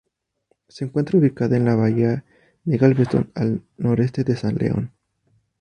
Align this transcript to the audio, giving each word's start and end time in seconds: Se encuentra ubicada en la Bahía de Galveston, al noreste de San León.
Se 0.67 0.83
encuentra 0.83 1.19
ubicada 1.19 1.57
en 1.57 1.65
la 1.65 1.75
Bahía 1.75 2.25
de 2.63 2.77
Galveston, 2.79 3.29
al 3.35 3.61
noreste 3.77 4.23
de 4.23 4.35
San 4.35 4.55
León. 4.55 4.91